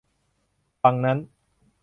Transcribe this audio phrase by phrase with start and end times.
[0.81, 1.17] ฝั่งนั้น